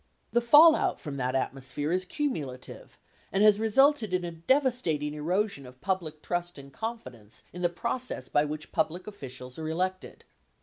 1109 0.31 0.33
The 0.33 0.49
fallout 0.81 0.99
from 0.99 1.17
that 1.17 1.35
atmosphere 1.35 1.91
is 1.91 2.05
cumulative 2.05 2.97
and 3.31 3.43
has 3.43 3.59
resulted 3.59 4.15
in 4.15 4.25
a 4.25 4.31
devastating 4.31 5.13
erosion 5.13 5.63
of 5.67 5.79
public 5.79 6.23
trust 6.23 6.57
and 6.57 6.73
confidence 6.73 7.43
in 7.53 7.61
the 7.61 7.69
process 7.69 8.27
by 8.27 8.43
which 8.43 8.71
public 8.71 9.05
officials 9.05 9.59
are 9.59 9.69
elected. 9.69 10.25